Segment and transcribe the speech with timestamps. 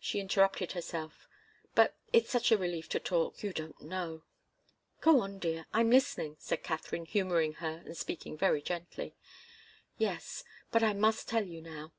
[0.00, 1.28] she interrupted herself.
[1.76, 4.24] "But it's such a relief to talk you don't know!"
[5.00, 9.14] "Go on, dear I'm listening," said Katharine, humouring her, and speaking very gently.
[9.98, 11.92] "Yes but I must tell you now."